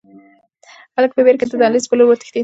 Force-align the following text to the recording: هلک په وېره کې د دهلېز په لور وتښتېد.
هلک 0.95 1.11
په 1.15 1.21
وېره 1.23 1.37
کې 1.39 1.45
د 1.47 1.53
دهلېز 1.61 1.85
په 1.87 1.95
لور 1.97 2.07
وتښتېد. 2.09 2.39